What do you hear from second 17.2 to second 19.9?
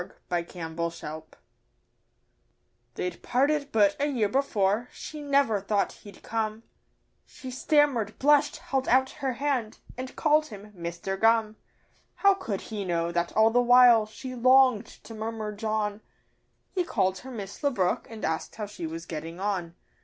'Miss le Brook,' and asked how she was getting on.